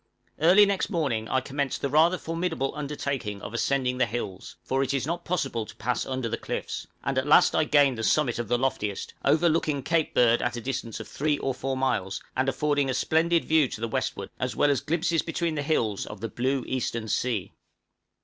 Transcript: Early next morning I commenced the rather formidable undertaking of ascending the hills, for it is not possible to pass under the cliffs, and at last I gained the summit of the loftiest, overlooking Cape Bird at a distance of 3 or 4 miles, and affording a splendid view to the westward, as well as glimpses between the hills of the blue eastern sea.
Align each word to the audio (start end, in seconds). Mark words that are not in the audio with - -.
Early 0.39 0.65
next 0.65 0.89
morning 0.89 1.29
I 1.29 1.41
commenced 1.41 1.81
the 1.83 1.89
rather 1.91 2.17
formidable 2.17 2.73
undertaking 2.75 3.39
of 3.43 3.53
ascending 3.53 3.99
the 3.99 4.07
hills, 4.07 4.55
for 4.63 4.81
it 4.81 4.95
is 4.95 5.05
not 5.05 5.23
possible 5.25 5.63
to 5.63 5.75
pass 5.75 6.07
under 6.07 6.27
the 6.27 6.39
cliffs, 6.39 6.87
and 7.03 7.19
at 7.19 7.27
last 7.27 7.55
I 7.55 7.65
gained 7.65 7.99
the 7.99 8.03
summit 8.03 8.39
of 8.39 8.47
the 8.47 8.57
loftiest, 8.57 9.13
overlooking 9.23 9.83
Cape 9.83 10.15
Bird 10.15 10.41
at 10.41 10.57
a 10.57 10.61
distance 10.61 10.99
of 10.99 11.07
3 11.07 11.37
or 11.37 11.53
4 11.53 11.77
miles, 11.77 12.19
and 12.35 12.49
affording 12.49 12.89
a 12.89 12.95
splendid 12.95 13.45
view 13.45 13.67
to 13.67 13.79
the 13.79 13.87
westward, 13.87 14.31
as 14.39 14.55
well 14.55 14.71
as 14.71 14.81
glimpses 14.81 15.21
between 15.21 15.53
the 15.53 15.61
hills 15.61 16.07
of 16.07 16.19
the 16.19 16.29
blue 16.29 16.63
eastern 16.67 17.07
sea. 17.07 17.53